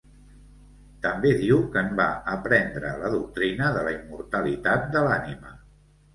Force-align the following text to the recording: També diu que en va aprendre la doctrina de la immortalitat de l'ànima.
També 1.03 1.33
diu 1.41 1.61
que 1.75 1.79
en 1.87 1.91
va 1.99 2.07
aprendre 2.37 2.95
la 3.03 3.13
doctrina 3.17 3.69
de 3.77 3.85
la 3.91 3.93
immortalitat 4.01 4.91
de 4.99 5.07
l'ànima. 5.11 5.55